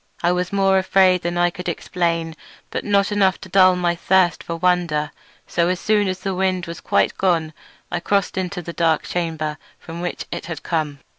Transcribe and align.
I 0.23 0.31
was 0.31 0.51
more 0.51 0.79
afraid 0.79 1.21
than 1.21 1.37
I 1.37 1.51
could 1.51 1.69
explain, 1.69 2.35
but 2.71 2.83
not 2.83 3.11
enough 3.11 3.39
to 3.41 3.49
dull 3.49 3.75
my 3.75 3.93
thirst 3.95 4.41
for 4.43 4.55
wonder; 4.55 5.11
so 5.45 5.67
as 5.67 5.79
soon 5.79 6.07
as 6.07 6.21
the 6.21 6.33
wind 6.33 6.65
was 6.65 6.81
quite 6.81 7.19
gone 7.19 7.53
I 7.91 7.99
crossed 7.99 8.35
into 8.35 8.63
the 8.63 8.73
dark 8.73 9.03
chamber 9.03 9.59
from 9.77 10.01
which 10.01 10.25
it 10.31 10.47
had 10.47 10.63
come. 10.63 11.01